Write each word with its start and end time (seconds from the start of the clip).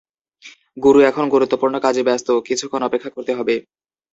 গুরু 0.77 0.99
এখন 1.09 1.25
গুরুত্বপূর্ণ 1.33 1.75
কাজে 1.85 2.01
ব্যাস্ত, 2.07 2.27
কিছুক্ষণ 2.47 2.81
অপেক্ষা 2.85 3.11
করতে 3.15 3.31
হবে। 3.37 3.55